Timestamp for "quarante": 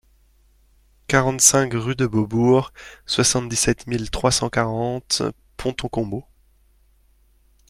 4.49-5.21